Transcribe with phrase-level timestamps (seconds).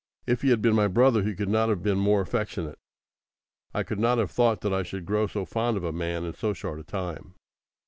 [0.25, 2.79] If he had been my brother he could not have been more affectionate.
[3.71, 6.33] I could not have thought that I should grow so fond of a man in
[6.33, 7.35] so short a time.